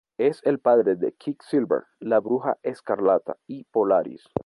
[0.17, 4.23] Es el padre de Quicksilver, la Bruja Escarlata y Polaris.